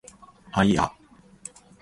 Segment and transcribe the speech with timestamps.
[0.51, 0.91] あいあ